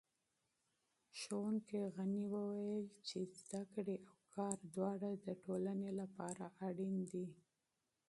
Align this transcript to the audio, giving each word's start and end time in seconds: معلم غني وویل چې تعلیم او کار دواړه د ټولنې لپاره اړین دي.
معلم 1.31 1.77
غني 1.95 2.23
وویل 2.33 2.87
چې 3.07 3.19
تعلیم 3.51 4.01
او 4.11 4.17
کار 4.35 4.57
دواړه 4.75 5.11
د 5.25 5.27
ټولنې 5.43 5.89
لپاره 5.99 6.45
اړین 6.67 6.95
دي. 7.11 7.25